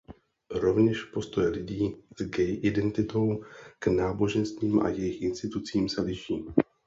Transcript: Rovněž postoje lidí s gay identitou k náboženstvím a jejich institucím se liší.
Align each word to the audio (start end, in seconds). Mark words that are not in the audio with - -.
Rovněž 0.51 1.03
postoje 1.03 1.47
lidí 1.49 1.95
s 2.19 2.23
gay 2.29 2.59
identitou 2.63 3.43
k 3.79 3.87
náboženstvím 3.87 4.79
a 4.79 4.89
jejich 4.89 5.21
institucím 5.21 5.89
se 5.89 6.01
liší. 6.01 6.43